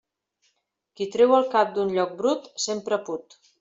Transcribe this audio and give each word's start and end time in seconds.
Qui 0.95 1.07
treu 1.17 1.35
el 1.41 1.47
cap 1.53 1.79
d'un 1.79 1.95
lloc 2.01 2.19
brut, 2.25 2.53
sempre 2.69 3.05
put. 3.11 3.43